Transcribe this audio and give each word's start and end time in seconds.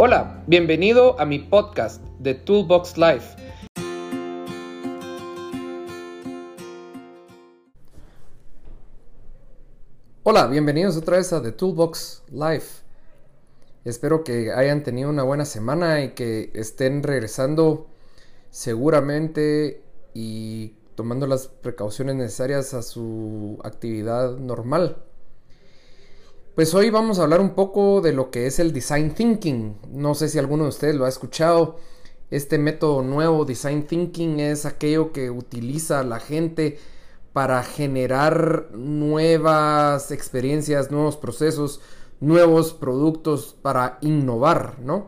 Hola, 0.00 0.44
bienvenido 0.46 1.18
a 1.18 1.24
mi 1.24 1.40
podcast 1.40 2.00
de 2.20 2.34
Toolbox 2.34 2.96
Life. 2.96 3.34
Hola, 10.22 10.46
bienvenidos 10.46 10.96
otra 10.96 11.16
vez 11.16 11.32
a 11.32 11.42
The 11.42 11.50
Toolbox 11.50 12.22
Life. 12.30 12.84
Espero 13.84 14.22
que 14.22 14.52
hayan 14.52 14.84
tenido 14.84 15.10
una 15.10 15.24
buena 15.24 15.44
semana 15.44 16.00
y 16.04 16.10
que 16.10 16.52
estén 16.54 17.02
regresando 17.02 17.88
seguramente 18.50 19.82
y 20.14 20.76
tomando 20.94 21.26
las 21.26 21.48
precauciones 21.48 22.14
necesarias 22.14 22.72
a 22.72 22.82
su 22.82 23.58
actividad 23.64 24.36
normal. 24.36 25.07
Pues 26.58 26.74
hoy 26.74 26.90
vamos 26.90 27.20
a 27.20 27.22
hablar 27.22 27.40
un 27.40 27.50
poco 27.50 28.00
de 28.00 28.12
lo 28.12 28.32
que 28.32 28.48
es 28.48 28.58
el 28.58 28.72
design 28.72 29.14
thinking. 29.14 29.76
No 29.92 30.16
sé 30.16 30.28
si 30.28 30.40
alguno 30.40 30.64
de 30.64 30.70
ustedes 30.70 30.96
lo 30.96 31.04
ha 31.04 31.08
escuchado. 31.08 31.76
Este 32.32 32.58
método 32.58 33.02
nuevo, 33.02 33.44
design 33.44 33.84
thinking, 33.84 34.40
es 34.40 34.66
aquello 34.66 35.12
que 35.12 35.30
utiliza 35.30 36.02
la 36.02 36.18
gente 36.18 36.80
para 37.32 37.62
generar 37.62 38.70
nuevas 38.72 40.10
experiencias, 40.10 40.90
nuevos 40.90 41.16
procesos, 41.16 41.80
nuevos 42.18 42.72
productos, 42.72 43.54
para 43.62 43.98
innovar, 44.00 44.80
¿no? 44.80 45.06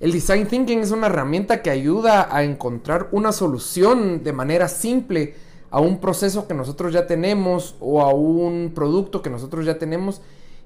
El 0.00 0.10
design 0.10 0.48
thinking 0.48 0.80
es 0.80 0.90
una 0.90 1.06
herramienta 1.06 1.62
que 1.62 1.70
ayuda 1.70 2.28
a 2.28 2.42
encontrar 2.42 3.08
una 3.12 3.30
solución 3.30 4.24
de 4.24 4.32
manera 4.32 4.66
simple 4.66 5.36
a 5.70 5.78
un 5.78 6.00
proceso 6.00 6.48
que 6.48 6.54
nosotros 6.54 6.92
ya 6.92 7.06
tenemos 7.06 7.76
o 7.78 8.02
a 8.02 8.12
un 8.12 8.72
producto 8.74 9.22
que 9.22 9.30
nosotros 9.30 9.64
ya 9.64 9.78
tenemos 9.78 10.20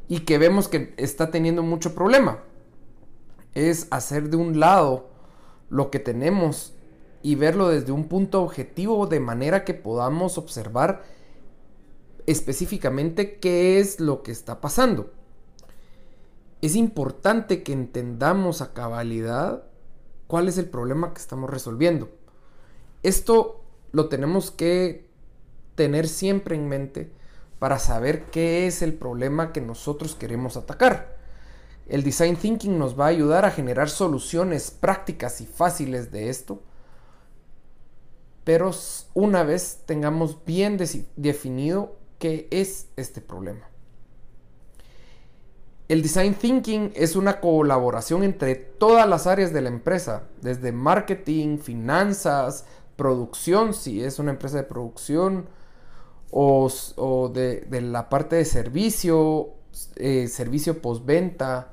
y 0.09 0.21
que 0.21 0.39
vemos 0.39 0.69
que 0.69 0.95
está 0.97 1.31
teniendo 1.31 1.63
mucho 1.63 1.95
problema. 1.95 2.41
Es 3.55 3.87
hacer 3.91 4.31
de 4.31 4.37
un 4.37 4.61
lado 4.61 5.11
lo 5.70 5.91
que 5.91 5.98
tenemos 5.98 6.75
y 7.23 7.37
verlo 7.37 7.69
desde 7.69 7.92
un 7.92 8.09
punto 8.09 8.43
objetivo 8.43 9.06
de 9.06 9.20
manera 9.20 9.65
que 9.65 9.75
podamos 9.75 10.37
observar 10.37 11.03
específicamente 12.27 13.39
qué 13.39 13.78
es 13.81 14.01
lo 14.01 14.23
que 14.23 14.33
está 14.33 14.61
pasando. 14.61 15.12
Es 16.61 16.77
importante 16.77 17.62
que 17.62 17.73
entendamos 17.73 18.62
a 18.62 18.73
cabalidad 18.73 19.65
cuál 20.27 20.48
es 20.48 20.59
el 20.59 20.69
problema 20.69 21.12
que 21.12 21.21
estamos 21.21 21.50
resolviendo. 21.50 22.09
Esto 23.03 23.62
lo 23.93 24.09
tenemos 24.09 24.50
que 24.50 25.09
tener 25.75 26.09
siempre 26.09 26.56
en 26.56 26.69
mente 26.69 27.12
para 27.65 27.79
saber 27.79 28.27
qué 28.27 28.67
es 28.67 28.83
el 28.83 28.93
problema 28.93 29.51
que 29.51 29.62
nosotros 29.62 30.15
queremos 30.15 30.59
atacar. 30.59 31.17
El 31.89 32.03
design 32.03 32.37
thinking 32.37 32.79
nos 32.79 33.01
va 33.01 33.06
a 33.06 33.09
ayudar 33.09 33.47
a 33.47 33.51
generar 33.51 33.89
soluciones 33.89 34.71
prácticas 34.71 35.41
y 35.41 35.47
fáciles 35.47 36.12
de 36.12 36.29
esto, 36.29 36.61
pero 38.45 38.71
una 39.15 39.45
vez 39.45 39.81
tengamos 39.87 40.45
bien 40.45 40.77
definido 41.17 41.97
qué 42.19 42.48
es 42.51 42.89
este 42.97 43.23
problema. 43.23 43.67
El 45.89 46.03
design 46.03 46.34
thinking 46.34 46.93
es 46.95 47.17
una 47.17 47.41
colaboración 47.41 48.25
entre 48.25 48.56
todas 48.56 49.09
las 49.09 49.27
áreas 49.27 49.55
de 49.55 49.62
la 49.62 49.71
empresa, 49.71 50.25
desde 50.43 50.71
marketing, 50.71 51.56
finanzas, 51.56 52.67
producción, 52.97 53.73
si 53.73 54.05
es 54.05 54.19
una 54.19 54.33
empresa 54.33 54.59
de 54.59 54.65
producción, 54.65 55.47
o, 56.37 57.31
de, 57.33 57.81
la 57.81 58.09
parte 58.09 58.35
de 58.35 58.45
servicio, 58.45 59.51
eh, 59.95 60.27
servicio 60.27 60.83
postventa, 60.83 61.69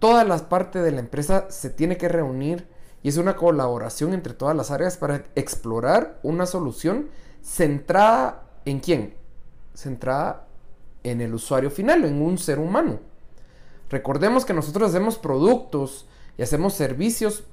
todas 0.00 0.26
las 0.26 0.42
partes 0.42 0.82
de 0.82 0.90
la 0.90 0.98
empresa 0.98 1.46
se 1.50 1.70
tiene 1.70 1.96
que 1.96 2.08
reunir 2.08 2.66
y 3.04 3.08
es 3.08 3.16
una 3.16 3.36
colaboración 3.36 4.12
entre 4.12 4.34
todas 4.34 4.56
las 4.56 4.72
áreas 4.72 4.96
para 4.96 5.26
explorar 5.36 6.18
una 6.24 6.46
solución 6.46 7.10
centrada 7.42 8.48
en 8.64 8.80
quién? 8.80 9.14
Centrada 9.72 10.48
en 11.04 11.20
el 11.20 11.32
usuario 11.32 11.70
final, 11.70 12.04
en 12.04 12.20
un 12.20 12.38
ser 12.38 12.58
humano. 12.58 12.98
Recordemos 13.88 14.44
que 14.44 14.52
nosotros 14.52 14.90
hacemos 14.90 15.16
productos 15.16 16.08
y 16.36 16.42
hacemos 16.42 16.74
servicios 16.74 17.44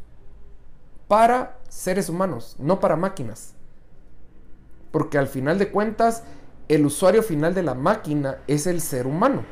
para 1.07 1.59
seres 1.69 2.09
humanos, 2.09 2.55
no 2.57 2.79
para 2.79 2.95
máquinas. 2.95 3.53
Porque 4.93 5.17
al 5.17 5.27
final 5.27 5.57
de 5.57 5.71
cuentas, 5.71 6.21
el 6.67 6.85
usuario 6.85 7.23
final 7.23 7.55
de 7.55 7.63
la 7.63 7.73
máquina 7.73 8.37
es 8.45 8.67
el 8.67 8.79
ser 8.79 9.07
humano. 9.07 9.43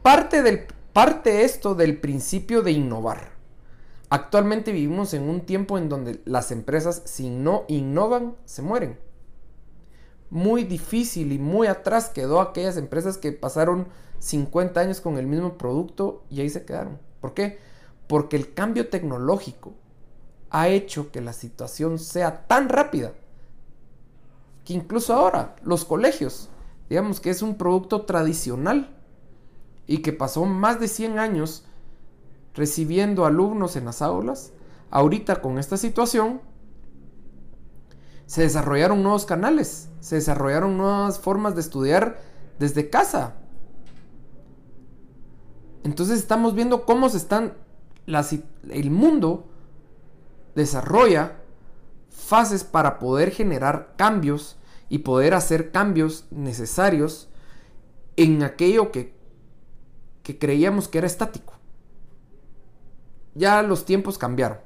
Parte, 0.00 0.42
del, 0.42 0.66
parte 0.94 1.44
esto 1.44 1.74
del 1.74 2.00
principio 2.00 2.62
de 2.62 2.72
innovar. 2.72 3.32
Actualmente 4.08 4.72
vivimos 4.72 5.12
en 5.12 5.28
un 5.28 5.42
tiempo 5.42 5.76
en 5.76 5.90
donde 5.90 6.22
las 6.24 6.50
empresas 6.50 7.02
si 7.04 7.28
no 7.28 7.66
innovan 7.68 8.36
se 8.46 8.62
mueren. 8.62 8.98
Muy 10.30 10.64
difícil 10.64 11.30
y 11.30 11.38
muy 11.38 11.66
atrás 11.66 12.08
quedó 12.08 12.40
aquellas 12.40 12.78
empresas 12.78 13.18
que 13.18 13.32
pasaron 13.32 13.88
50 14.20 14.80
años 14.80 15.02
con 15.02 15.18
el 15.18 15.26
mismo 15.26 15.58
producto 15.58 16.24
y 16.30 16.40
ahí 16.40 16.48
se 16.48 16.64
quedaron. 16.64 16.98
¿Por 17.20 17.34
qué? 17.34 17.58
Porque 18.06 18.36
el 18.36 18.54
cambio 18.54 18.88
tecnológico 18.88 19.74
ha 20.50 20.68
hecho 20.68 21.10
que 21.10 21.20
la 21.20 21.32
situación 21.32 21.98
sea 21.98 22.46
tan 22.46 22.68
rápida 22.68 23.12
que 24.64 24.74
incluso 24.74 25.14
ahora 25.14 25.56
los 25.62 25.84
colegios, 25.84 26.48
digamos 26.88 27.20
que 27.20 27.30
es 27.30 27.42
un 27.42 27.56
producto 27.56 28.02
tradicional 28.02 28.96
y 29.86 29.98
que 29.98 30.12
pasó 30.12 30.44
más 30.44 30.80
de 30.80 30.88
100 30.88 31.18
años 31.18 31.64
recibiendo 32.54 33.24
alumnos 33.24 33.76
en 33.76 33.84
las 33.84 34.02
aulas, 34.02 34.52
ahorita 34.90 35.40
con 35.40 35.58
esta 35.58 35.76
situación 35.76 36.40
se 38.26 38.42
desarrollaron 38.42 39.02
nuevos 39.02 39.24
canales, 39.24 39.88
se 40.00 40.16
desarrollaron 40.16 40.76
nuevas 40.76 41.18
formas 41.18 41.54
de 41.54 41.60
estudiar 41.62 42.20
desde 42.58 42.90
casa. 42.90 43.36
Entonces 45.82 46.18
estamos 46.18 46.54
viendo 46.54 46.84
cómo 46.84 47.08
se 47.08 47.16
están 47.16 47.54
el 48.06 48.90
mundo 48.90 49.49
desarrolla 50.54 51.36
fases 52.08 52.64
para 52.64 52.98
poder 52.98 53.30
generar 53.30 53.94
cambios 53.96 54.56
y 54.88 54.98
poder 54.98 55.34
hacer 55.34 55.70
cambios 55.70 56.26
necesarios 56.30 57.28
en 58.16 58.42
aquello 58.42 58.92
que, 58.92 59.14
que 60.22 60.38
creíamos 60.38 60.88
que 60.88 60.98
era 60.98 61.06
estático. 61.06 61.54
Ya 63.34 63.62
los 63.62 63.84
tiempos 63.84 64.18
cambiaron. 64.18 64.58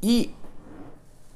Y 0.00 0.34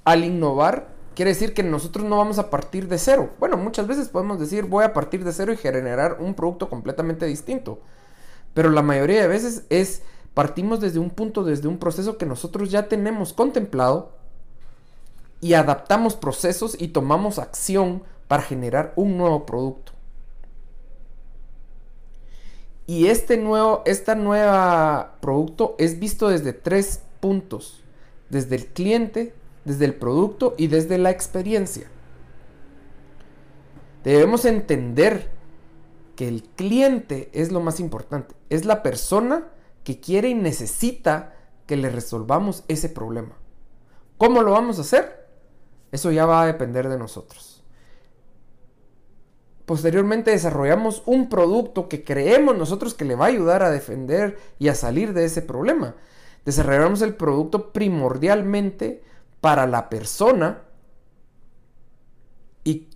al 0.04 0.24
innovar, 0.24 0.88
quiere 1.14 1.30
decir 1.30 1.54
que 1.54 1.62
nosotros 1.62 2.04
no 2.04 2.16
vamos 2.16 2.38
a 2.38 2.50
partir 2.50 2.88
de 2.88 2.98
cero. 2.98 3.30
Bueno, 3.38 3.56
muchas 3.56 3.86
veces 3.86 4.08
podemos 4.08 4.38
decir 4.38 4.64
voy 4.64 4.84
a 4.84 4.92
partir 4.92 5.24
de 5.24 5.32
cero 5.32 5.52
y 5.52 5.56
generar 5.56 6.18
un 6.20 6.34
producto 6.34 6.68
completamente 6.68 7.26
distinto. 7.26 7.80
Pero 8.54 8.70
la 8.70 8.82
mayoría 8.82 9.22
de 9.22 9.28
veces 9.28 9.64
es 9.70 10.02
Partimos 10.34 10.80
desde 10.80 10.98
un 10.98 11.10
punto, 11.10 11.44
desde 11.44 11.68
un 11.68 11.78
proceso 11.78 12.16
que 12.16 12.26
nosotros 12.26 12.70
ya 12.70 12.88
tenemos 12.88 13.32
contemplado 13.32 14.12
y 15.40 15.54
adaptamos 15.54 16.16
procesos 16.16 16.76
y 16.78 16.88
tomamos 16.88 17.38
acción 17.38 18.02
para 18.28 18.42
generar 18.42 18.92
un 18.96 19.16
nuevo 19.16 19.44
producto. 19.44 19.92
Y 22.86 23.06
este 23.06 23.36
nuevo, 23.36 23.82
esta 23.86 24.14
nueva 24.14 25.16
producto 25.20 25.76
es 25.78 25.98
visto 25.98 26.28
desde 26.28 26.52
tres 26.52 27.02
puntos. 27.20 27.82
Desde 28.30 28.56
el 28.56 28.66
cliente, 28.66 29.34
desde 29.64 29.84
el 29.84 29.94
producto 29.94 30.54
y 30.58 30.66
desde 30.66 30.98
la 30.98 31.10
experiencia. 31.10 31.88
Debemos 34.04 34.44
entender 34.44 35.28
que 36.16 36.28
el 36.28 36.42
cliente 36.42 37.30
es 37.32 37.52
lo 37.52 37.60
más 37.60 37.80
importante. 37.80 38.34
Es 38.48 38.64
la 38.64 38.82
persona 38.82 39.48
que 39.84 40.00
quiere 40.00 40.28
y 40.28 40.34
necesita 40.34 41.34
que 41.66 41.76
le 41.76 41.90
resolvamos 41.90 42.64
ese 42.68 42.88
problema. 42.88 43.36
¿Cómo 44.18 44.42
lo 44.42 44.52
vamos 44.52 44.78
a 44.78 44.82
hacer? 44.82 45.28
Eso 45.92 46.10
ya 46.10 46.26
va 46.26 46.42
a 46.42 46.46
depender 46.46 46.88
de 46.88 46.98
nosotros. 46.98 47.64
Posteriormente 49.66 50.32
desarrollamos 50.32 51.02
un 51.06 51.28
producto 51.28 51.88
que 51.88 52.02
creemos 52.02 52.58
nosotros 52.58 52.94
que 52.94 53.04
le 53.04 53.14
va 53.14 53.26
a 53.26 53.28
ayudar 53.28 53.62
a 53.62 53.70
defender 53.70 54.36
y 54.58 54.68
a 54.68 54.74
salir 54.74 55.14
de 55.14 55.24
ese 55.24 55.42
problema. 55.42 55.94
Desarrollamos 56.44 57.02
el 57.02 57.14
producto 57.14 57.72
primordialmente 57.72 59.04
para 59.40 59.66
la 59.66 59.88
persona 59.88 60.64
y 62.64 62.90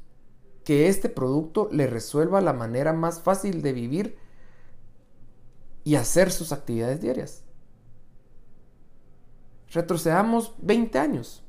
que 0.65 0.89
este 0.89 1.09
producto 1.09 1.69
le 1.71 1.87
resuelva 1.87 2.41
la 2.41 2.53
manera 2.53 2.93
más 2.93 3.21
fácil 3.21 3.63
de 3.63 3.73
vivir 3.73 4.19
y 5.85 5.97
hacer 5.97 6.33
sus 6.33 6.51
actividades 6.53 7.01
diarias. 7.01 7.45
Retrocedamos 9.71 10.55
20 10.59 10.99
años. 10.99 11.43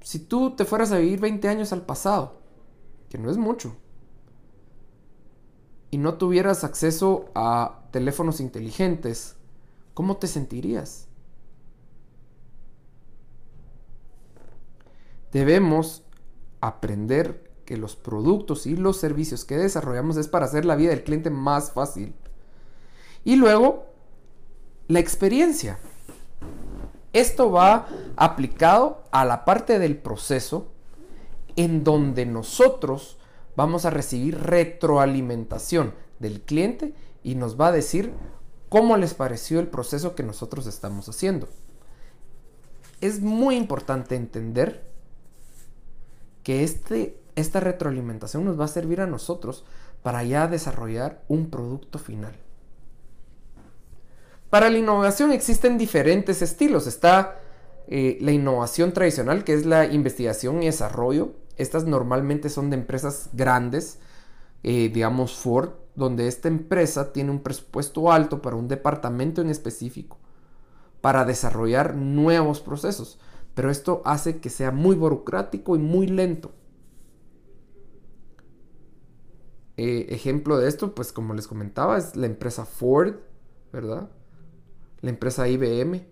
Si 0.00 0.18
tú 0.18 0.56
te 0.56 0.64
fueras 0.64 0.90
a 0.92 0.98
vivir 0.98 1.20
20 1.20 1.48
años 1.48 1.72
al 1.72 1.84
pasado, 1.84 2.40
que 3.10 3.18
no 3.18 3.30
es 3.30 3.36
mucho, 3.36 3.76
y 5.90 5.98
no 5.98 6.14
tuvieras 6.14 6.64
acceso 6.64 7.26
a 7.34 7.82
teléfonos 7.90 8.40
inteligentes, 8.40 9.36
¿cómo 9.94 10.16
te 10.16 10.26
sentirías? 10.26 11.08
Debemos 15.32 16.04
aprender 16.60 17.52
que 17.64 17.76
los 17.76 17.96
productos 17.96 18.66
y 18.66 18.76
los 18.76 18.96
servicios 18.96 19.44
que 19.44 19.58
desarrollamos 19.58 20.16
es 20.16 20.28
para 20.28 20.46
hacer 20.46 20.64
la 20.64 20.76
vida 20.76 20.90
del 20.90 21.04
cliente 21.04 21.30
más 21.30 21.72
fácil. 21.72 22.14
Y 23.28 23.36
luego, 23.36 23.84
la 24.86 25.00
experiencia. 25.00 25.78
Esto 27.12 27.50
va 27.50 27.86
aplicado 28.16 29.02
a 29.10 29.26
la 29.26 29.44
parte 29.44 29.78
del 29.78 29.98
proceso 29.98 30.68
en 31.54 31.84
donde 31.84 32.24
nosotros 32.24 33.18
vamos 33.54 33.84
a 33.84 33.90
recibir 33.90 34.40
retroalimentación 34.40 35.92
del 36.18 36.40
cliente 36.40 36.94
y 37.22 37.34
nos 37.34 37.60
va 37.60 37.66
a 37.66 37.72
decir 37.72 38.14
cómo 38.70 38.96
les 38.96 39.12
pareció 39.12 39.60
el 39.60 39.66
proceso 39.68 40.14
que 40.14 40.22
nosotros 40.22 40.66
estamos 40.66 41.06
haciendo. 41.10 41.50
Es 43.02 43.20
muy 43.20 43.56
importante 43.56 44.16
entender 44.16 44.88
que 46.42 46.64
este, 46.64 47.20
esta 47.36 47.60
retroalimentación 47.60 48.46
nos 48.46 48.58
va 48.58 48.64
a 48.64 48.68
servir 48.68 49.02
a 49.02 49.06
nosotros 49.06 49.66
para 50.02 50.24
ya 50.24 50.48
desarrollar 50.48 51.22
un 51.28 51.50
producto 51.50 51.98
final. 51.98 52.47
Para 54.50 54.70
la 54.70 54.78
innovación 54.78 55.32
existen 55.32 55.78
diferentes 55.78 56.42
estilos. 56.42 56.86
Está 56.86 57.40
eh, 57.86 58.18
la 58.20 58.32
innovación 58.32 58.92
tradicional, 58.92 59.44
que 59.44 59.54
es 59.54 59.66
la 59.66 59.86
investigación 59.86 60.62
y 60.62 60.66
desarrollo, 60.66 61.34
estas 61.58 61.86
normalmente 61.86 62.48
son 62.48 62.70
de 62.70 62.76
empresas 62.76 63.30
grandes, 63.32 63.98
eh, 64.62 64.88
digamos 64.88 65.34
Ford, 65.34 65.70
donde 65.96 66.28
esta 66.28 66.46
empresa 66.46 67.12
tiene 67.12 67.32
un 67.32 67.40
presupuesto 67.40 68.12
alto 68.12 68.40
para 68.40 68.56
un 68.56 68.68
departamento 68.68 69.42
en 69.42 69.50
específico, 69.50 70.18
para 71.00 71.24
desarrollar 71.24 71.96
nuevos 71.96 72.60
procesos. 72.60 73.18
Pero 73.54 73.70
esto 73.70 74.02
hace 74.04 74.38
que 74.38 74.50
sea 74.50 74.70
muy 74.70 74.94
burocrático 74.94 75.74
y 75.74 75.80
muy 75.80 76.06
lento. 76.06 76.52
Eh, 79.76 80.06
ejemplo 80.10 80.58
de 80.58 80.68
esto, 80.68 80.94
pues 80.94 81.12
como 81.12 81.34
les 81.34 81.48
comentaba, 81.48 81.98
es 81.98 82.14
la 82.14 82.26
empresa 82.26 82.64
Ford, 82.64 83.16
¿verdad? 83.72 84.08
La 85.00 85.10
empresa 85.10 85.48
IBM, 85.48 86.06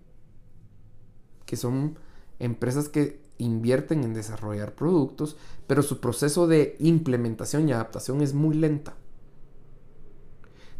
que 1.45 1.55
son 1.55 1.97
empresas 2.39 2.89
que 2.89 3.21
invierten 3.37 4.03
en 4.03 4.13
desarrollar 4.13 4.73
productos, 4.75 5.37
pero 5.67 5.83
su 5.83 5.99
proceso 5.99 6.47
de 6.47 6.75
implementación 6.79 7.67
y 7.67 7.73
adaptación 7.73 8.21
es 8.21 8.33
muy 8.33 8.55
lenta. 8.55 8.95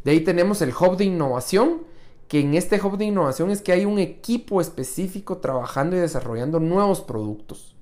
De 0.04 0.12
ahí 0.12 0.22
tenemos 0.22 0.62
el 0.62 0.74
hub 0.74 0.98
de 0.98 1.06
innovación, 1.06 1.84
que 2.28 2.40
en 2.40 2.56
este 2.56 2.82
hub 2.82 2.98
de 2.98 3.06
innovación 3.06 3.52
es 3.52 3.62
que 3.62 3.72
hay 3.72 3.86
un 3.86 4.00
equipo 4.00 4.62
específico 4.62 5.38
trabajando 5.38 5.96
y 5.96 6.00
desarrollando 6.00 6.60
nuevos 6.60 7.02
productos. 7.02 7.76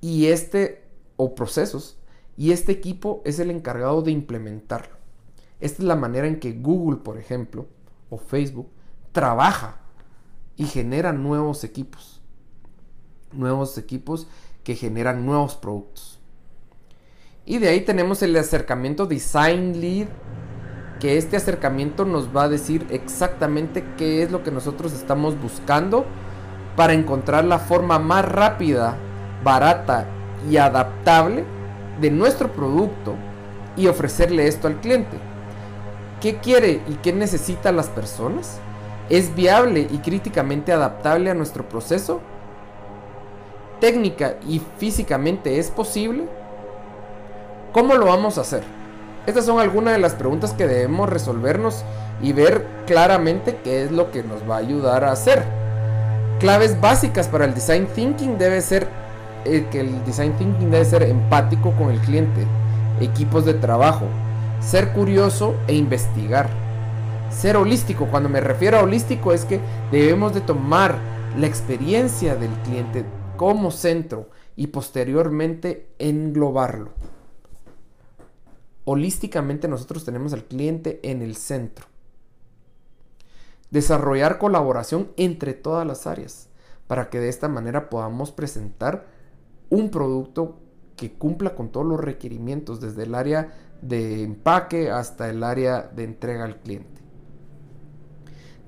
Y 0.00 0.26
este, 0.26 0.84
o 1.16 1.34
procesos, 1.34 1.98
y 2.36 2.52
este 2.52 2.72
equipo 2.72 3.20
es 3.24 3.38
el 3.38 3.50
encargado 3.50 4.02
de 4.02 4.12
implementarlo. 4.12 4.96
Esta 5.60 5.82
es 5.82 5.86
la 5.86 5.96
manera 5.96 6.26
en 6.26 6.40
que 6.40 6.52
Google, 6.52 6.98
por 6.98 7.18
ejemplo, 7.18 7.66
o 8.08 8.16
Facebook, 8.16 8.68
trabaja 9.12 9.78
y 10.56 10.66
genera 10.66 11.12
nuevos 11.12 11.64
equipos 11.64 12.20
nuevos 13.32 13.78
equipos 13.78 14.26
que 14.64 14.74
generan 14.74 15.24
nuevos 15.24 15.56
productos. 15.56 16.18
Y 17.44 17.58
de 17.58 17.68
ahí 17.68 17.80
tenemos 17.80 18.22
el 18.22 18.36
acercamiento 18.36 19.06
Design 19.06 19.80
Lead, 19.80 20.08
que 21.00 21.16
este 21.16 21.36
acercamiento 21.36 22.04
nos 22.04 22.34
va 22.34 22.44
a 22.44 22.48
decir 22.48 22.86
exactamente 22.90 23.84
qué 23.96 24.22
es 24.22 24.30
lo 24.30 24.42
que 24.42 24.50
nosotros 24.50 24.92
estamos 24.92 25.40
buscando 25.40 26.04
para 26.76 26.92
encontrar 26.92 27.44
la 27.44 27.58
forma 27.58 27.98
más 27.98 28.24
rápida, 28.24 28.96
barata 29.42 30.06
y 30.48 30.58
adaptable 30.58 31.44
de 32.00 32.10
nuestro 32.10 32.52
producto 32.52 33.14
y 33.76 33.86
ofrecerle 33.86 34.46
esto 34.46 34.68
al 34.68 34.80
cliente. 34.80 35.18
¿Qué 36.20 36.36
quiere 36.36 36.82
y 36.86 36.94
qué 36.96 37.14
necesitan 37.14 37.76
las 37.76 37.88
personas? 37.88 38.60
¿Es 39.10 39.34
viable 39.34 39.86
y 39.90 39.98
críticamente 39.98 40.72
adaptable 40.72 41.30
a 41.30 41.34
nuestro 41.34 41.68
proceso? 41.68 42.20
técnica 43.80 44.34
y 44.46 44.60
físicamente 44.78 45.58
es 45.58 45.70
posible? 45.70 46.26
¿Cómo 47.72 47.94
lo 47.94 48.06
vamos 48.06 48.38
a 48.38 48.42
hacer? 48.42 48.62
Estas 49.26 49.46
son 49.46 49.58
algunas 49.58 49.94
de 49.94 50.00
las 50.00 50.14
preguntas 50.14 50.52
que 50.52 50.66
debemos 50.66 51.08
resolvernos 51.08 51.82
y 52.22 52.32
ver 52.32 52.66
claramente 52.86 53.58
qué 53.64 53.84
es 53.84 53.90
lo 53.90 54.10
que 54.10 54.22
nos 54.22 54.48
va 54.48 54.56
a 54.56 54.58
ayudar 54.58 55.04
a 55.04 55.12
hacer. 55.12 55.42
Claves 56.38 56.80
básicas 56.80 57.28
para 57.28 57.44
el 57.44 57.54
design 57.54 57.86
thinking 57.86 58.38
debe 58.38 58.60
ser 58.60 58.86
eh, 59.44 59.66
que 59.70 59.80
el 59.80 60.04
design 60.04 60.32
thinking 60.34 60.70
debe 60.70 60.84
ser 60.84 61.02
empático 61.02 61.72
con 61.72 61.90
el 61.90 61.98
cliente, 62.00 62.46
equipos 63.00 63.44
de 63.44 63.54
trabajo, 63.54 64.06
ser 64.60 64.90
curioso 64.90 65.54
e 65.66 65.74
investigar. 65.74 66.48
Ser 67.30 67.56
holístico, 67.56 68.06
cuando 68.06 68.28
me 68.28 68.40
refiero 68.40 68.78
a 68.78 68.82
holístico 68.82 69.32
es 69.32 69.44
que 69.44 69.60
debemos 69.92 70.34
de 70.34 70.40
tomar 70.40 70.98
la 71.38 71.46
experiencia 71.46 72.34
del 72.34 72.50
cliente 72.64 73.04
como 73.36 73.70
centro 73.70 74.28
y 74.56 74.66
posteriormente 74.66 75.88
englobarlo. 75.98 76.90
Holísticamente 78.84 79.68
nosotros 79.68 80.04
tenemos 80.04 80.32
al 80.32 80.44
cliente 80.44 81.00
en 81.04 81.22
el 81.22 81.36
centro. 81.36 81.86
Desarrollar 83.70 84.38
colaboración 84.38 85.12
entre 85.16 85.54
todas 85.54 85.86
las 85.86 86.08
áreas 86.08 86.48
para 86.88 87.08
que 87.08 87.20
de 87.20 87.28
esta 87.28 87.48
manera 87.48 87.88
podamos 87.88 88.32
presentar 88.32 89.06
un 89.70 89.90
producto 89.90 90.58
que 90.96 91.12
cumpla 91.12 91.54
con 91.54 91.70
todos 91.70 91.86
los 91.86 92.00
requerimientos 92.00 92.80
desde 92.80 93.04
el 93.04 93.14
área 93.14 93.52
de 93.80 94.24
empaque 94.24 94.90
hasta 94.90 95.30
el 95.30 95.44
área 95.44 95.82
de 95.82 96.04
entrega 96.04 96.44
al 96.44 96.58
cliente. 96.58 96.99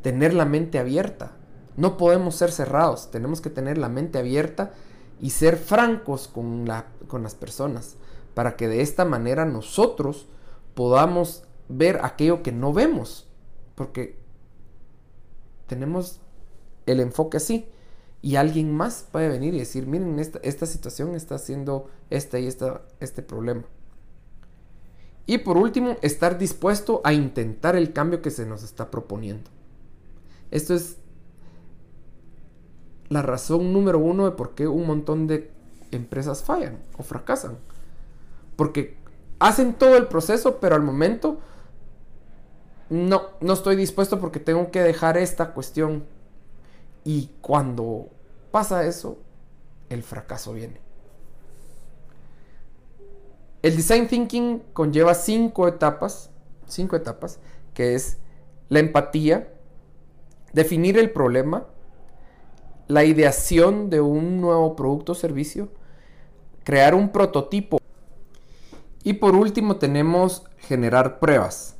Tener 0.02 0.34
la 0.34 0.44
mente 0.44 0.78
abierta 0.78 1.32
no 1.76 1.96
podemos 1.96 2.34
ser 2.34 2.52
cerrados, 2.52 3.10
tenemos 3.10 3.40
que 3.40 3.50
tener 3.50 3.78
la 3.78 3.88
mente 3.88 4.19
abierta 4.19 4.72
y 5.20 5.31
ser 5.31 5.56
francos 5.56 6.28
con, 6.28 6.69
con 7.06 7.23
las 7.23 7.35
personas 7.35 7.97
para 8.35 8.56
que 8.56 8.68
de 8.68 8.82
esta 8.82 9.04
manera 9.04 9.44
nosotros 9.44 10.26
podamos 10.75 11.44
ver 11.68 12.00
aquello 12.02 12.42
que 12.42 12.52
no 12.52 12.73
vemos. 12.73 13.28
Porque 13.75 14.16
tenemos 15.66 16.21
el 16.87 17.00
enfoque 17.00 17.38
así. 17.38 17.66
Y 18.25 18.37
alguien 18.37 18.73
más 18.73 19.06
puede 19.11 19.28
venir 19.28 19.52
y 19.54 19.59
decir, 19.59 19.87
miren, 19.87 20.18
esta, 20.21 20.38
esta 20.42 20.66
situación 20.66 21.14
está 21.14 21.35
haciendo 21.35 21.90
este 22.09 22.40
y 22.40 22.47
esta, 22.47 22.82
este 23.00 23.21
problema. 23.21 23.64
Y 25.26 25.38
por 25.38 25.56
último, 25.56 25.97
estar 26.02 26.38
dispuesto 26.38 27.00
a 27.04 27.12
intentar 27.12 27.75
el 27.75 27.92
cambio 27.92 28.23
que 28.23 28.30
se 28.30 28.47
nos 28.47 28.62
está 28.62 28.90
proponiendo. 28.90 29.50
Esto 30.52 30.75
es 30.75 30.99
la 33.09 33.23
razón 33.23 33.73
número 33.73 33.99
uno 33.99 34.26
de 34.26 34.32
por 34.32 34.54
qué 34.54 34.68
un 34.68 34.87
montón 34.87 35.26
de 35.26 35.50
empresas 35.90 36.44
fallan 36.44 36.78
o 36.97 37.02
fracasan. 37.02 37.59
Porque 38.54 38.97
hacen 39.38 39.75
todo 39.75 39.97
el 39.97 40.06
proceso, 40.06 40.61
pero 40.61 40.76
al 40.76 40.82
momento 40.82 41.38
no, 42.90 43.23
no 43.40 43.54
estoy 43.54 43.76
dispuesto 43.76 44.21
porque 44.21 44.40
tengo 44.40 44.71
que 44.71 44.82
dejar 44.82 45.16
esta 45.16 45.52
cuestión. 45.54 46.04
Y 47.02 47.30
cuando 47.40 48.09
pasa 48.50 48.87
eso, 48.87 49.18
el 49.88 50.02
fracaso 50.02 50.52
viene. 50.52 50.80
El 53.62 53.76
design 53.76 54.06
thinking 54.06 54.62
conlleva 54.75 55.14
cinco 55.14 55.66
etapas, 55.66 56.30
cinco 56.66 56.97
etapas, 56.97 57.38
que 57.73 57.94
es 57.94 58.18
la 58.68 58.80
empatía, 58.80 59.52
definir 60.52 60.99
el 60.99 61.11
problema, 61.11 61.66
la 62.88 63.04
ideación 63.04 63.90
de 63.90 64.00
un 64.00 64.40
nuevo 64.40 64.76
producto 64.76 65.12
o 65.12 65.14
servicio, 65.14 65.68
crear 66.64 66.94
un 66.94 67.11
prototipo 67.11 67.78
y 69.04 69.14
por 69.14 69.35
último 69.35 69.76
tenemos 69.76 70.44
generar 70.59 71.18
pruebas. 71.18 71.76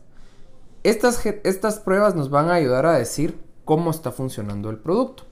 Estas, 0.83 1.25
estas 1.45 1.79
pruebas 1.79 2.14
nos 2.14 2.31
van 2.31 2.49
a 2.49 2.55
ayudar 2.55 2.87
a 2.87 2.99
decir 2.99 3.38
cómo 3.64 3.91
está 3.91 4.11
funcionando 4.11 4.71
el 4.71 4.79
producto. 4.79 5.25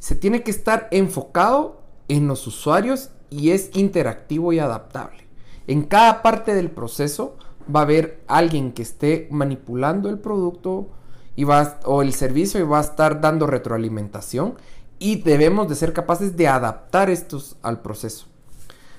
Se 0.00 0.14
tiene 0.14 0.42
que 0.42 0.50
estar 0.50 0.88
enfocado 0.90 1.82
en 2.08 2.26
los 2.26 2.46
usuarios 2.46 3.10
y 3.30 3.50
es 3.50 3.70
interactivo 3.74 4.52
y 4.52 4.58
adaptable. 4.58 5.26
En 5.66 5.82
cada 5.82 6.22
parte 6.22 6.54
del 6.54 6.70
proceso 6.70 7.36
va 7.74 7.80
a 7.80 7.82
haber 7.84 8.22
alguien 8.26 8.72
que 8.72 8.82
esté 8.82 9.28
manipulando 9.30 10.08
el 10.08 10.18
producto 10.18 10.88
y 11.38 11.44
va 11.44 11.78
o 11.84 12.02
el 12.02 12.14
servicio 12.14 12.58
y 12.58 12.64
va 12.64 12.78
a 12.78 12.80
estar 12.80 13.20
dando 13.20 13.46
retroalimentación 13.46 14.56
y 14.98 15.22
debemos 15.22 15.68
de 15.68 15.76
ser 15.76 15.92
capaces 15.92 16.36
de 16.36 16.48
adaptar 16.48 17.10
estos 17.10 17.54
al 17.62 17.80
proceso. 17.80 18.26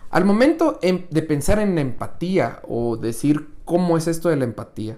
Al 0.09 0.23
momento 0.23 0.79
de 0.81 1.21
pensar 1.21 1.59
en 1.59 1.75
la 1.75 1.81
empatía 1.81 2.61
o 2.65 2.95
decir 2.95 3.49
cómo 3.65 3.97
es 3.97 4.07
esto 4.07 4.29
de 4.29 4.37
la 4.37 4.45
empatía, 4.45 4.97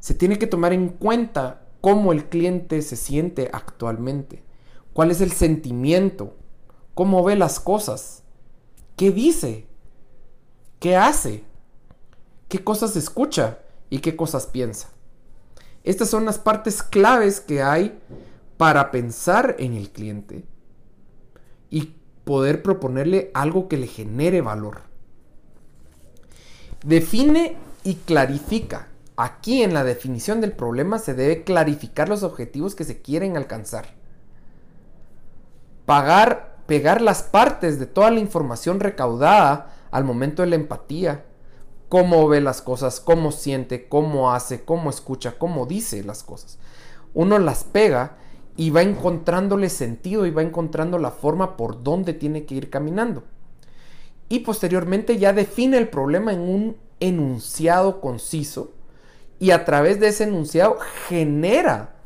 se 0.00 0.14
tiene 0.14 0.36
que 0.36 0.48
tomar 0.48 0.72
en 0.72 0.88
cuenta 0.88 1.62
cómo 1.80 2.10
el 2.10 2.24
cliente 2.28 2.82
se 2.82 2.96
siente 2.96 3.48
actualmente, 3.52 4.42
cuál 4.94 5.12
es 5.12 5.20
el 5.20 5.30
sentimiento, 5.30 6.34
cómo 6.94 7.22
ve 7.22 7.36
las 7.36 7.60
cosas, 7.60 8.24
qué 8.96 9.12
dice, 9.12 9.68
qué 10.80 10.96
hace, 10.96 11.44
qué 12.48 12.64
cosas 12.64 12.96
escucha 12.96 13.60
y 13.90 14.00
qué 14.00 14.16
cosas 14.16 14.48
piensa. 14.48 14.88
Estas 15.84 16.08
son 16.08 16.24
las 16.24 16.38
partes 16.38 16.82
claves 16.82 17.40
que 17.40 17.62
hay 17.62 17.98
para 18.56 18.90
pensar 18.90 19.56
en 19.58 19.74
el 19.74 19.90
cliente 19.90 20.44
y 21.70 21.96
poder 22.24 22.62
proponerle 22.62 23.30
algo 23.34 23.68
que 23.68 23.76
le 23.76 23.88
genere 23.88 24.40
valor. 24.40 24.82
Define 26.84 27.56
y 27.84 27.96
clarifica. 27.96 28.88
Aquí 29.16 29.62
en 29.62 29.74
la 29.74 29.84
definición 29.84 30.40
del 30.40 30.52
problema 30.52 30.98
se 30.98 31.14
debe 31.14 31.44
clarificar 31.44 32.08
los 32.08 32.22
objetivos 32.22 32.74
que 32.74 32.84
se 32.84 33.02
quieren 33.02 33.36
alcanzar. 33.36 33.86
Pagar, 35.86 36.56
pegar 36.66 37.00
las 37.02 37.22
partes 37.22 37.78
de 37.78 37.86
toda 37.86 38.10
la 38.10 38.20
información 38.20 38.80
recaudada 38.80 39.74
al 39.90 40.04
momento 40.04 40.42
de 40.42 40.48
la 40.48 40.56
empatía. 40.56 41.24
Cómo 41.92 42.26
ve 42.26 42.40
las 42.40 42.62
cosas, 42.62 43.00
cómo 43.00 43.32
siente, 43.32 43.86
cómo 43.86 44.32
hace, 44.32 44.64
cómo 44.64 44.88
escucha, 44.88 45.36
cómo 45.36 45.66
dice 45.66 46.02
las 46.02 46.22
cosas. 46.22 46.56
Uno 47.12 47.38
las 47.38 47.64
pega 47.64 48.16
y 48.56 48.70
va 48.70 48.80
encontrándole 48.80 49.68
sentido 49.68 50.24
y 50.24 50.30
va 50.30 50.40
encontrando 50.40 50.96
la 50.96 51.10
forma 51.10 51.54
por 51.58 51.82
donde 51.82 52.14
tiene 52.14 52.46
que 52.46 52.54
ir 52.54 52.70
caminando. 52.70 53.24
Y 54.30 54.38
posteriormente 54.38 55.18
ya 55.18 55.34
define 55.34 55.76
el 55.76 55.90
problema 55.90 56.32
en 56.32 56.40
un 56.40 56.76
enunciado 56.98 58.00
conciso 58.00 58.72
y 59.38 59.50
a 59.50 59.66
través 59.66 60.00
de 60.00 60.08
ese 60.08 60.24
enunciado 60.24 60.78
genera 61.10 61.96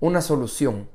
una 0.00 0.22
solución. 0.22 0.88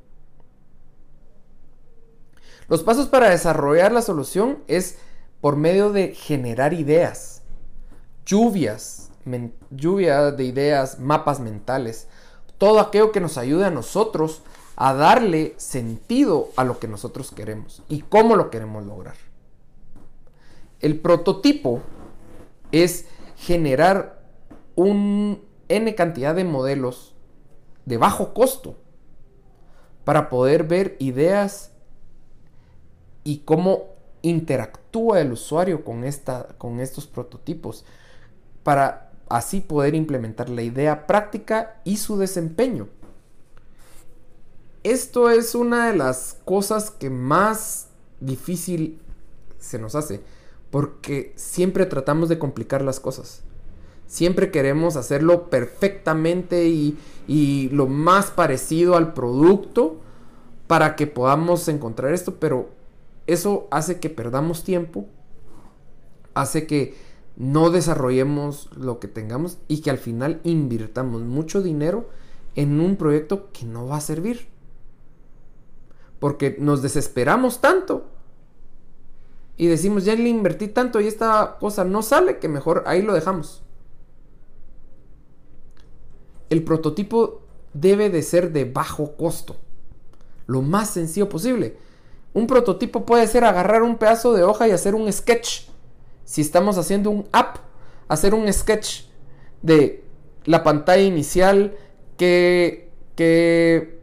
Los 2.67 2.81
pasos 2.81 3.05
para 3.05 3.29
desarrollar 3.29 3.91
la 3.91 4.01
solución 4.01 4.63
es 4.67 4.97
por 5.41 5.57
medio 5.57 5.91
de 5.91 6.15
generar 6.15 6.73
ideas, 6.73 7.40
lluvias, 8.25 9.11
lluvia 9.69 10.31
de 10.31 10.43
ideas, 10.43 10.99
mapas 10.99 11.39
mentales, 11.39 12.07
todo 12.57 12.79
aquello 12.79 13.11
que 13.11 13.19
nos 13.19 13.37
ayude 13.37 13.65
a 13.65 13.71
nosotros 13.71 14.41
a 14.75 14.93
darle 14.93 15.53
sentido 15.57 16.49
a 16.55 16.63
lo 16.63 16.79
que 16.79 16.87
nosotros 16.87 17.31
queremos 17.31 17.83
y 17.87 18.01
cómo 18.01 18.35
lo 18.35 18.49
queremos 18.49 18.85
lograr. 18.85 19.15
El 20.79 20.99
prototipo 20.99 21.81
es 22.71 23.05
generar 23.37 24.23
un 24.75 25.43
N 25.69 25.95
cantidad 25.95 26.35
de 26.35 26.43
modelos 26.43 27.13
de 27.85 27.97
bajo 27.97 28.33
costo 28.33 28.75
para 30.03 30.29
poder 30.29 30.63
ver 30.63 30.95
ideas 30.99 31.71
y 33.23 33.39
cómo 33.39 33.85
interactúa 34.21 35.21
el 35.21 35.31
usuario 35.31 35.83
con, 35.83 36.03
esta, 36.03 36.47
con 36.57 36.79
estos 36.79 37.07
prototipos 37.07 37.85
para 38.63 39.11
así 39.29 39.61
poder 39.61 39.95
implementar 39.95 40.49
la 40.49 40.61
idea 40.61 41.07
práctica 41.07 41.81
y 41.83 41.97
su 41.97 42.17
desempeño 42.17 42.87
esto 44.83 45.29
es 45.29 45.53
una 45.53 45.87
de 45.87 45.97
las 45.97 46.37
cosas 46.43 46.89
que 46.89 47.09
más 47.09 47.87
difícil 48.19 48.99
se 49.59 49.77
nos 49.77 49.95
hace, 49.95 50.21
porque 50.71 51.33
siempre 51.35 51.85
tratamos 51.85 52.29
de 52.29 52.39
complicar 52.39 52.81
las 52.81 52.99
cosas. 52.99 53.43
Siempre 54.07 54.51
queremos 54.51 54.95
hacerlo 54.95 55.49
perfectamente 55.49 56.67
y, 56.67 56.97
lo 57.71 57.87
más 57.87 58.31
parecido 58.31 58.97
al 58.97 59.13
producto 59.13 60.01
para 60.67 60.95
que 60.95 61.07
podamos 61.07 61.67
encontrar 61.67 62.13
esto, 62.13 62.35
pero 62.35 62.69
eso 63.27 63.67
hace 63.71 63.99
que 63.99 64.09
perdamos 64.09 64.63
tiempo, 64.63 65.05
hace 66.33 66.67
que 66.67 66.95
no 67.41 67.71
desarrollemos 67.71 68.69
lo 68.77 68.99
que 68.99 69.07
tengamos 69.07 69.57
y 69.67 69.81
que 69.81 69.89
al 69.89 69.97
final 69.97 70.41
invirtamos 70.43 71.23
mucho 71.23 71.63
dinero 71.63 72.07
en 72.55 72.79
un 72.79 72.97
proyecto 72.97 73.49
que 73.51 73.65
no 73.65 73.87
va 73.87 73.97
a 73.97 74.01
servir 74.01 74.47
porque 76.19 76.55
nos 76.59 76.83
desesperamos 76.83 77.59
tanto 77.59 78.05
y 79.57 79.65
decimos, 79.65 80.05
ya 80.05 80.13
le 80.13 80.29
invertí 80.29 80.67
tanto 80.67 81.01
y 81.01 81.07
esta 81.07 81.57
cosa 81.59 81.83
no 81.83 82.03
sale, 82.03 82.37
que 82.37 82.47
mejor 82.47 82.83
ahí 82.85 83.01
lo 83.01 83.13
dejamos. 83.13 83.63
El 86.51 86.63
prototipo 86.63 87.41
debe 87.73 88.11
de 88.11 88.21
ser 88.21 88.53
de 88.53 88.65
bajo 88.65 89.15
costo, 89.15 89.55
lo 90.45 90.61
más 90.61 90.91
sencillo 90.91 91.27
posible. 91.27 91.75
Un 92.33 92.45
prototipo 92.45 93.03
puede 93.03 93.25
ser 93.25 93.43
agarrar 93.43 93.81
un 93.81 93.97
pedazo 93.97 94.33
de 94.33 94.43
hoja 94.43 94.67
y 94.67 94.71
hacer 94.71 94.93
un 94.93 95.11
sketch. 95.11 95.70
Si 96.25 96.41
estamos 96.41 96.77
haciendo 96.77 97.09
un 97.09 97.27
app, 97.31 97.57
hacer 98.07 98.33
un 98.33 98.51
sketch 98.51 99.03
de 99.61 100.03
la 100.45 100.63
pantalla 100.63 101.03
inicial, 101.03 101.75
que, 102.17 102.89
que 103.15 103.99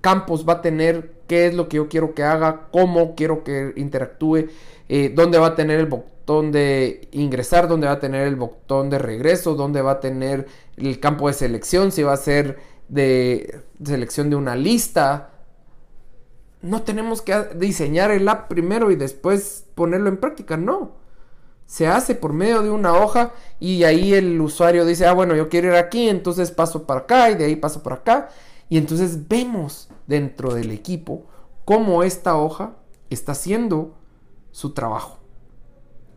campos 0.00 0.48
va 0.48 0.54
a 0.54 0.62
tener, 0.62 1.12
qué 1.26 1.46
es 1.46 1.54
lo 1.54 1.68
que 1.68 1.78
yo 1.78 1.88
quiero 1.88 2.14
que 2.14 2.22
haga, 2.22 2.68
cómo 2.70 3.14
quiero 3.14 3.44
que 3.44 3.72
interactúe, 3.76 4.48
eh, 4.88 5.12
dónde 5.14 5.38
va 5.38 5.48
a 5.48 5.54
tener 5.54 5.80
el 5.80 5.86
botón 5.86 6.52
de 6.52 7.08
ingresar, 7.12 7.68
dónde 7.68 7.86
va 7.86 7.94
a 7.94 8.00
tener 8.00 8.26
el 8.26 8.36
botón 8.36 8.90
de 8.90 8.98
regreso, 8.98 9.54
dónde 9.54 9.82
va 9.82 9.92
a 9.92 10.00
tener 10.00 10.46
el 10.76 11.00
campo 11.00 11.28
de 11.28 11.34
selección, 11.34 11.92
si 11.92 12.02
va 12.02 12.12
a 12.12 12.16
ser 12.16 12.58
de 12.88 13.62
selección 13.84 14.30
de 14.30 14.36
una 14.36 14.56
lista. 14.56 15.30
No 16.62 16.82
tenemos 16.82 17.22
que 17.22 17.34
diseñar 17.56 18.10
el 18.10 18.28
app 18.28 18.48
primero 18.48 18.90
y 18.90 18.96
después 18.96 19.64
ponerlo 19.74 20.08
en 20.08 20.16
práctica, 20.16 20.56
no. 20.56 20.92
Se 21.68 21.86
hace 21.86 22.16
por 22.16 22.32
medio 22.32 22.62
de 22.62 22.70
una 22.70 22.94
hoja 22.94 23.32
y 23.60 23.84
ahí 23.84 24.14
el 24.14 24.40
usuario 24.40 24.84
dice, 24.84 25.06
ah, 25.06 25.12
bueno, 25.12 25.36
yo 25.36 25.48
quiero 25.48 25.68
ir 25.68 25.74
aquí, 25.74 26.08
entonces 26.08 26.50
paso 26.50 26.82
para 26.84 27.00
acá 27.00 27.30
y 27.30 27.36
de 27.36 27.44
ahí 27.44 27.54
paso 27.54 27.84
para 27.84 27.96
acá 27.96 28.30
y 28.68 28.78
entonces 28.78 29.28
vemos 29.28 29.88
dentro 30.06 30.54
del 30.54 30.72
equipo 30.72 31.26
cómo 31.64 32.02
esta 32.02 32.36
hoja 32.36 32.76
está 33.10 33.32
haciendo 33.32 33.94
su 34.52 34.72
trabajo. 34.72 35.18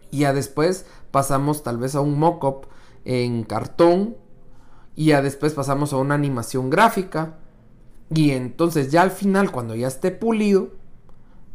Y 0.10 0.20
ya 0.20 0.34
después 0.34 0.86
pasamos 1.12 1.64
tal 1.64 1.78
vez 1.78 1.96
a 1.96 2.02
un 2.02 2.18
mock-up 2.20 2.68
en 3.06 3.44
cartón. 3.44 4.18
Y 4.96 5.08
ya 5.08 5.22
después 5.22 5.54
pasamos 5.54 5.94
a 5.94 5.98
una 5.98 6.16
animación 6.16 6.70
gráfica. 6.70 7.38
Y 8.14 8.32
entonces 8.32 8.92
ya 8.92 9.02
al 9.02 9.12
final, 9.12 9.52
cuando 9.52 9.74
ya 9.76 9.88
esté 9.88 10.12
pulido, 10.12 10.70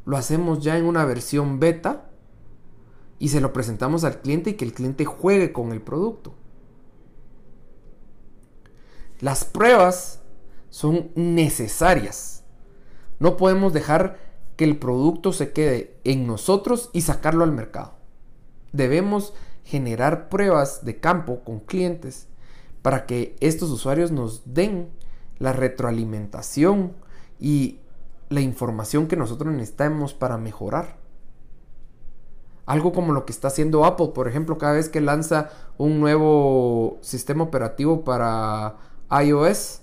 lo 0.06 0.16
hacemos 0.16 0.60
ya 0.60 0.78
en 0.78 0.86
una 0.86 1.04
versión 1.04 1.60
beta. 1.60 2.05
Y 3.18 3.28
se 3.28 3.40
lo 3.40 3.52
presentamos 3.52 4.04
al 4.04 4.20
cliente 4.20 4.50
y 4.50 4.54
que 4.54 4.64
el 4.64 4.74
cliente 4.74 5.04
juegue 5.04 5.52
con 5.52 5.72
el 5.72 5.80
producto. 5.80 6.34
Las 9.20 9.44
pruebas 9.44 10.20
son 10.68 11.10
necesarias. 11.14 12.44
No 13.18 13.36
podemos 13.36 13.72
dejar 13.72 14.18
que 14.56 14.64
el 14.64 14.78
producto 14.78 15.32
se 15.32 15.52
quede 15.52 15.96
en 16.04 16.26
nosotros 16.26 16.90
y 16.92 17.02
sacarlo 17.02 17.44
al 17.44 17.52
mercado. 17.52 17.94
Debemos 18.72 19.32
generar 19.64 20.28
pruebas 20.28 20.84
de 20.84 21.00
campo 21.00 21.42
con 21.44 21.60
clientes 21.60 22.28
para 22.82 23.06
que 23.06 23.36
estos 23.40 23.70
usuarios 23.70 24.12
nos 24.12 24.54
den 24.54 24.88
la 25.38 25.52
retroalimentación 25.52 26.92
y 27.40 27.80
la 28.28 28.40
información 28.40 29.08
que 29.08 29.16
nosotros 29.16 29.52
necesitamos 29.52 30.14
para 30.14 30.38
mejorar. 30.38 30.98
Algo 32.66 32.92
como 32.92 33.12
lo 33.12 33.24
que 33.24 33.32
está 33.32 33.48
haciendo 33.48 33.84
Apple, 33.84 34.08
por 34.14 34.28
ejemplo, 34.28 34.58
cada 34.58 34.72
vez 34.72 34.88
que 34.88 35.00
lanza 35.00 35.50
un 35.78 36.00
nuevo 36.00 36.98
sistema 37.00 37.44
operativo 37.44 38.04
para 38.04 38.76
iOS, 39.10 39.80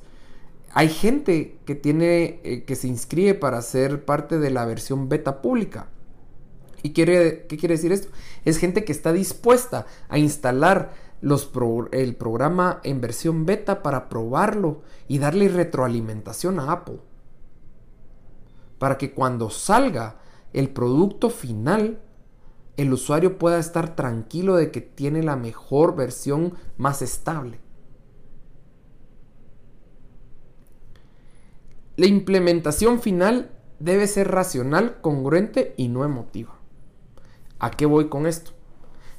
hay 0.73 0.89
gente 0.89 1.59
que 1.65 1.75
tiene 1.75 2.41
eh, 2.43 2.63
que 2.65 2.75
se 2.75 2.87
inscribe 2.87 3.35
para 3.35 3.61
ser 3.61 4.03
parte 4.03 4.37
de 4.37 4.49
la 4.49 4.65
versión 4.65 5.07
beta 5.07 5.41
pública. 5.41 5.87
¿Y 6.81 6.91
quiere, 6.91 7.45
qué 7.47 7.57
quiere 7.57 7.75
decir 7.75 7.93
esto? 7.93 8.09
Es 8.43 8.57
gente 8.57 8.83
que 8.83 8.91
está 8.91 9.13
dispuesta 9.13 9.85
a 10.09 10.17
instalar 10.17 10.91
el 11.91 12.15
programa 12.15 12.81
en 12.83 12.99
versión 12.99 13.45
beta 13.45 13.81
para 13.81 14.09
probarlo 14.09 14.81
y 15.07 15.19
darle 15.19 15.47
retroalimentación 15.47 16.59
a 16.59 16.71
Apple. 16.71 16.99
Para 18.77 18.97
que 18.97 19.13
cuando 19.13 19.49
salga 19.49 20.17
el 20.51 20.69
producto 20.69 21.29
final, 21.29 22.01
el 22.77 22.91
usuario 22.91 23.37
pueda 23.37 23.59
estar 23.59 23.95
tranquilo 23.95 24.55
de 24.55 24.71
que 24.71 24.81
tiene 24.81 25.21
la 25.21 25.35
mejor 25.35 25.95
versión 25.95 26.55
más 26.77 27.01
estable. 27.01 27.59
La 31.95 32.07
implementación 32.07 33.01
final 33.01 33.51
debe 33.79 34.07
ser 34.07 34.31
racional, 34.31 34.99
congruente 35.01 35.75
y 35.77 35.89
no 35.89 36.03
emotiva. 36.03 36.55
¿A 37.59 37.69
qué 37.69 37.85
voy 37.85 38.09
con 38.09 38.25
esto? 38.25 38.51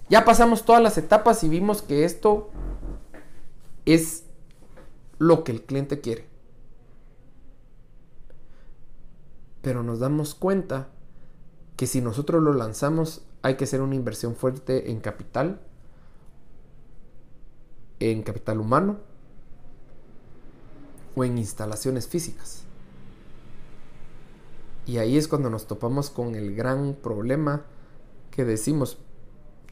Ya 0.08 0.25
pasamos 0.25 0.64
todas 0.64 0.82
las 0.82 0.99
etapas 0.99 1.44
y 1.44 1.49
vimos 1.49 1.82
que 1.82 2.04
esto 2.04 2.50
es 3.84 4.25
lo 5.18 5.44
que 5.44 5.52
el 5.52 5.62
cliente 5.62 6.00
quiere. 6.00 6.26
Pero 9.62 9.82
nos 9.82 10.00
damos 10.00 10.34
cuenta 10.34 10.88
que 11.76 11.87
si 11.87 12.00
nosotros 12.00 12.42
lo 12.42 12.52
lanzamos 12.52 13.25
hay 13.45 13.57
que 13.57 13.65
hacer 13.65 13.83
una 13.83 13.95
inversión 13.95 14.35
fuerte 14.35 14.91
en 14.91 15.01
capital, 15.01 15.61
en 18.01 18.23
capital 18.23 18.59
humano 18.59 18.97
o 21.15 21.25
en 21.25 21.37
instalaciones 21.37 22.09
físicas. 22.09 22.65
Y 24.87 24.97
ahí 24.97 25.19
es 25.19 25.29
cuando 25.29 25.51
nos 25.51 25.67
topamos 25.67 26.09
con 26.09 26.37
el 26.37 26.57
gran 26.57 26.95
problema 26.95 27.67
que 28.31 28.47
decimos, 28.47 28.97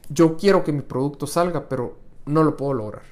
yo 0.07 0.37
quiero 0.37 0.63
que 0.63 0.71
mi 0.71 0.81
producto 0.81 1.25
salga, 1.25 1.67
pero 1.67 1.97
no 2.27 2.43
lo 2.43 2.55
puedo 2.55 2.75
lograr. 2.75 3.05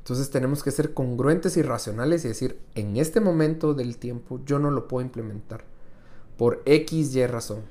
Entonces 0.00 0.28
tenemos 0.28 0.62
que 0.62 0.72
ser 0.72 0.92
congruentes 0.92 1.56
y 1.56 1.62
racionales 1.62 2.22
y 2.26 2.28
decir, 2.28 2.60
en 2.74 2.98
este 2.98 3.22
momento 3.22 3.72
del 3.72 3.96
tiempo 3.96 4.42
yo 4.44 4.58
no 4.58 4.70
lo 4.70 4.88
puedo 4.88 5.06
implementar 5.06 5.72
por 6.36 6.62
X, 6.66 7.14
Y 7.14 7.26
razón. 7.26 7.62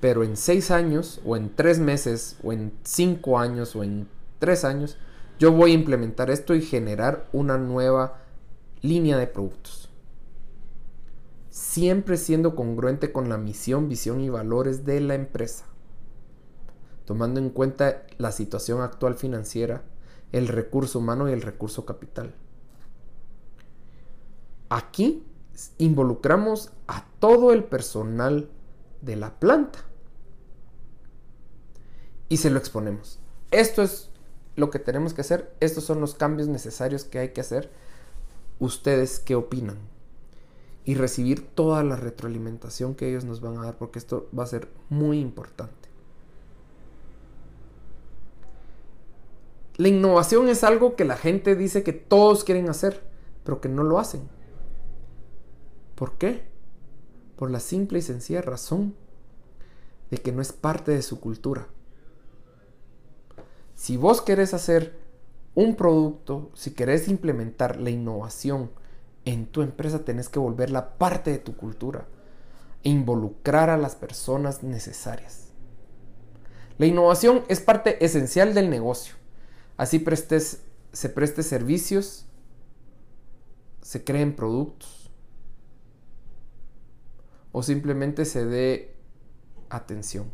Pero 0.00 0.22
en 0.22 0.36
seis 0.36 0.70
años, 0.70 1.20
o 1.24 1.36
en 1.36 1.54
tres 1.54 1.78
meses, 1.78 2.36
o 2.42 2.52
en 2.52 2.72
cinco 2.82 3.38
años, 3.38 3.74
o 3.74 3.82
en 3.82 4.08
tres 4.38 4.64
años, 4.64 4.98
yo 5.38 5.52
voy 5.52 5.72
a 5.72 5.74
implementar 5.74 6.30
esto 6.30 6.54
y 6.54 6.62
generar 6.62 7.26
una 7.32 7.58
nueva 7.58 8.20
línea 8.82 9.16
de 9.16 9.26
productos. 9.26 9.88
Siempre 11.50 12.16
siendo 12.16 12.54
congruente 12.54 13.12
con 13.12 13.28
la 13.28 13.38
misión, 13.38 13.88
visión 13.88 14.20
y 14.20 14.28
valores 14.28 14.84
de 14.84 15.00
la 15.00 15.14
empresa. 15.14 15.66
Tomando 17.04 17.40
en 17.40 17.50
cuenta 17.50 18.06
la 18.18 18.32
situación 18.32 18.80
actual 18.80 19.14
financiera, 19.14 19.82
el 20.32 20.48
recurso 20.48 20.98
humano 20.98 21.28
y 21.28 21.32
el 21.32 21.42
recurso 21.42 21.84
capital. 21.84 22.34
Aquí 24.68 25.24
involucramos 25.78 26.72
a 26.86 27.06
todo 27.18 27.52
el 27.52 27.64
personal 27.64 28.48
de 29.00 29.16
la 29.16 29.38
planta 29.38 29.80
y 32.28 32.38
se 32.38 32.50
lo 32.50 32.58
exponemos. 32.58 33.20
Esto 33.50 33.82
es 33.82 34.10
lo 34.56 34.70
que 34.70 34.78
tenemos 34.78 35.14
que 35.14 35.20
hacer, 35.20 35.54
estos 35.60 35.84
son 35.84 36.00
los 36.00 36.14
cambios 36.14 36.48
necesarios 36.48 37.04
que 37.04 37.18
hay 37.18 37.28
que 37.30 37.40
hacer. 37.40 37.70
¿Ustedes 38.58 39.18
qué 39.18 39.34
opinan? 39.34 39.78
Y 40.84 40.94
recibir 40.94 41.46
toda 41.46 41.82
la 41.82 41.96
retroalimentación 41.96 42.94
que 42.94 43.08
ellos 43.08 43.24
nos 43.24 43.40
van 43.40 43.58
a 43.58 43.64
dar 43.64 43.78
porque 43.78 43.98
esto 43.98 44.28
va 44.36 44.44
a 44.44 44.48
ser 44.48 44.68
muy 44.90 45.20
importante. 45.20 45.88
La 49.76 49.88
innovación 49.88 50.48
es 50.48 50.62
algo 50.62 50.94
que 50.94 51.04
la 51.04 51.16
gente 51.16 51.56
dice 51.56 51.82
que 51.82 51.92
todos 51.92 52.44
quieren 52.44 52.68
hacer, 52.68 53.02
pero 53.44 53.60
que 53.60 53.68
no 53.68 53.82
lo 53.82 53.98
hacen. 53.98 54.28
¿Por 55.94 56.18
qué? 56.18 56.44
Por 57.36 57.50
la 57.50 57.60
simple 57.60 57.98
y 57.98 58.02
sencilla 58.02 58.42
razón 58.42 58.94
de 60.10 60.18
que 60.18 60.32
no 60.32 60.42
es 60.42 60.52
parte 60.52 60.92
de 60.92 61.02
su 61.02 61.20
cultura. 61.20 61.66
Si 63.74 63.96
vos 63.96 64.20
querés 64.20 64.54
hacer 64.54 64.96
un 65.54 65.76
producto, 65.76 66.50
si 66.54 66.72
querés 66.72 67.08
implementar 67.08 67.80
la 67.80 67.90
innovación 67.90 68.70
en 69.24 69.46
tu 69.46 69.62
empresa, 69.62 70.04
tenés 70.04 70.28
que 70.28 70.38
volverla 70.38 70.98
parte 70.98 71.30
de 71.30 71.38
tu 71.38 71.56
cultura 71.56 72.06
e 72.82 72.90
involucrar 72.90 73.70
a 73.70 73.78
las 73.78 73.96
personas 73.96 74.62
necesarias. 74.62 75.48
La 76.78 76.86
innovación 76.86 77.44
es 77.48 77.60
parte 77.60 78.04
esencial 78.04 78.52
del 78.52 78.68
negocio 78.68 79.14
Así 79.76 80.04
se 80.92 81.08
preste 81.08 81.42
servicios, 81.42 82.26
se 83.82 84.04
creen 84.04 84.36
productos 84.36 85.03
o 87.56 87.62
simplemente 87.62 88.24
se 88.24 88.44
dé 88.44 88.92
atención. 89.70 90.28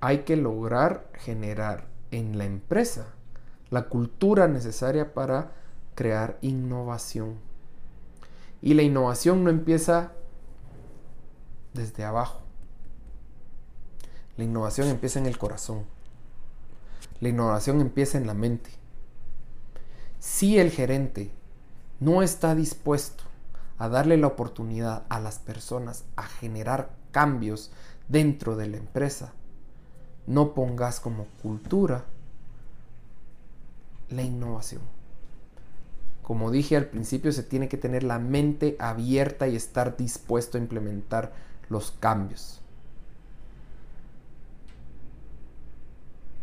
Hay 0.00 0.18
que 0.18 0.36
lograr 0.36 1.10
generar 1.14 1.86
en 2.10 2.36
la 2.36 2.44
empresa 2.44 3.06
la 3.70 3.88
cultura 3.88 4.48
necesaria 4.48 5.14
para 5.14 5.52
crear 5.94 6.36
innovación. 6.42 7.38
Y 8.60 8.74
la 8.74 8.82
innovación 8.82 9.44
no 9.44 9.50
empieza 9.50 10.12
desde 11.72 12.04
abajo. 12.04 12.42
La 14.36 14.44
innovación 14.44 14.88
empieza 14.88 15.20
en 15.20 15.26
el 15.26 15.38
corazón. 15.38 15.86
La 17.20 17.30
innovación 17.30 17.80
empieza 17.80 18.18
en 18.18 18.26
la 18.26 18.34
mente. 18.34 18.68
Si 20.18 20.58
el 20.58 20.70
gerente 20.70 21.30
no 21.98 22.22
está 22.22 22.54
dispuesto 22.54 23.29
a 23.80 23.88
darle 23.88 24.18
la 24.18 24.26
oportunidad 24.26 25.04
a 25.08 25.18
las 25.20 25.38
personas 25.38 26.04
a 26.14 26.24
generar 26.24 26.90
cambios 27.12 27.72
dentro 28.08 28.54
de 28.54 28.68
la 28.68 28.76
empresa, 28.76 29.32
no 30.26 30.52
pongas 30.52 31.00
como 31.00 31.24
cultura 31.42 32.04
la 34.10 34.22
innovación. 34.22 34.82
Como 36.22 36.50
dije 36.50 36.76
al 36.76 36.86
principio, 36.86 37.32
se 37.32 37.42
tiene 37.42 37.68
que 37.68 37.78
tener 37.78 38.02
la 38.02 38.18
mente 38.18 38.76
abierta 38.78 39.48
y 39.48 39.56
estar 39.56 39.96
dispuesto 39.96 40.58
a 40.58 40.60
implementar 40.60 41.32
los 41.70 41.90
cambios. 41.90 42.60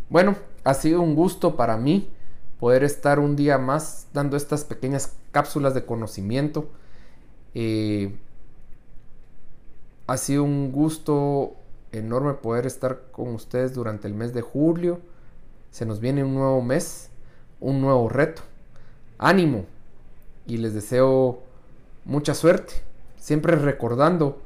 Bueno, 0.10 0.36
ha 0.64 0.74
sido 0.74 1.02
un 1.02 1.14
gusto 1.14 1.56
para 1.56 1.78
mí 1.78 2.10
poder 2.60 2.84
estar 2.84 3.20
un 3.20 3.36
día 3.36 3.60
más 3.60 4.08
dando 4.12 4.38
estas 4.38 4.64
pequeñas 4.64 5.14
cápsulas 5.32 5.76
de 5.76 5.86
conocimiento. 5.86 6.72
Eh, 7.60 8.16
ha 10.06 10.16
sido 10.18 10.44
un 10.44 10.72
gusto 10.72 11.56
enorme 11.92 12.36
poder 12.36 12.68
estar 12.68 13.06
con 13.12 13.30
ustedes 13.30 13.74
durante 13.74 14.08
el 14.08 14.14
mes 14.14 14.32
de 14.36 14.44
julio. 14.44 15.00
Se 15.72 15.88
nos 15.88 16.00
viene 16.00 16.24
un 16.24 16.36
nuevo 16.36 16.62
mes, 16.62 17.10
un 17.60 17.82
nuevo 17.82 18.10
reto. 18.10 18.44
Ánimo 19.18 19.66
y 20.46 20.58
les 20.58 20.76
deseo 20.76 21.40
mucha 22.06 22.36
suerte. 22.36 22.76
Siempre 23.18 23.56
recordando 23.56 24.40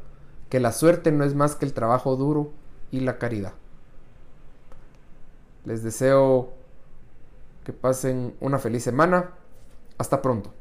que 0.47 0.61
la 0.61 0.71
suerte 0.71 1.11
no 1.11 1.25
es 1.25 1.35
más 1.35 1.55
que 1.57 1.65
el 1.65 1.73
trabajo 1.73 2.15
duro 2.15 2.53
y 2.91 3.01
la 3.01 3.17
caridad. 3.17 3.55
Les 5.65 5.83
deseo 5.83 6.53
que 7.65 7.73
pasen 7.73 8.35
una 8.39 8.57
feliz 8.57 8.83
semana. 8.83 9.31
Hasta 9.97 10.21
pronto. 10.21 10.53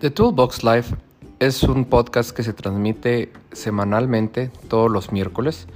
The 0.00 0.10
Toolbox 0.10 0.64
Live 0.64 0.86
es 1.40 1.62
un 1.62 1.84
podcast 1.84 2.30
que 2.30 2.42
se 2.42 2.54
transmite 2.54 3.30
semanalmente 3.52 4.50
todos 4.68 4.90
los 4.90 5.12
miércoles 5.12 5.66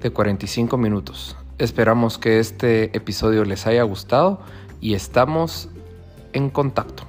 de 0.00 0.10
45 0.10 0.78
minutos. 0.78 1.36
Esperamos 1.58 2.16
que 2.16 2.38
este 2.38 2.96
episodio 2.96 3.44
les 3.44 3.66
haya 3.66 3.82
gustado 3.82 4.40
y 4.80 4.94
estamos 4.94 5.68
en 6.32 6.48
contacto. 6.48 7.07